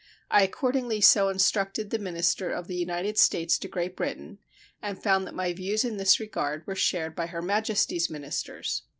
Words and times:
I 0.31 0.41
accordingly 0.41 0.99
so 0.99 1.29
instructed 1.29 1.91
the 1.91 1.99
minister 1.99 2.49
of 2.51 2.65
the 2.65 2.75
United 2.75 3.19
States 3.19 3.59
to 3.59 3.67
Great 3.67 3.95
Britain, 3.95 4.39
and 4.81 4.97
found 4.99 5.27
that 5.27 5.35
my 5.35 5.53
views 5.53 5.85
in 5.85 5.97
this 5.97 6.19
regard 6.19 6.65
were 6.65 6.73
shared 6.73 7.15
by 7.15 7.27
Her 7.27 7.43
Majesty's 7.43 8.09
ministers. 8.09 8.81